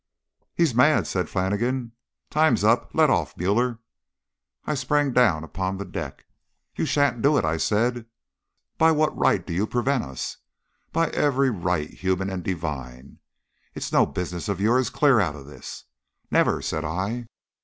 "He's 0.55 0.73
mad!" 0.73 1.05
said 1.05 1.29
Flannigan. 1.29 1.91
"Time's 2.31 2.63
up. 2.63 2.89
Let 2.95 3.11
it 3.11 3.13
off, 3.13 3.35
Müller." 3.35 3.77
I 4.65 4.73
sprang 4.73 5.11
down 5.13 5.43
upon 5.43 5.77
the 5.77 5.85
deck. 5.85 6.25
"You 6.75 6.85
shan't 6.85 7.21
do 7.21 7.37
it!" 7.37 7.45
I 7.45 7.57
said. 7.57 8.07
"By 8.79 8.93
what 8.93 9.15
right 9.15 9.45
do 9.45 9.53
you 9.53 9.67
prevent 9.67 10.03
us?" 10.03 10.37
"By 10.91 11.09
every 11.11 11.51
right, 11.51 11.91
human 11.91 12.31
and 12.31 12.43
divine." 12.43 13.19
"It's 13.75 13.91
no 13.93 14.07
business 14.07 14.49
of 14.49 14.59
yours. 14.59 14.89
Clear 14.89 15.19
out 15.19 15.35
of 15.35 15.45
this." 15.45 15.83
"Never!" 16.31 16.63
said 16.63 16.83
I. 16.83 17.27